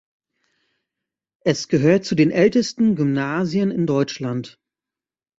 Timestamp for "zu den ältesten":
2.05-2.95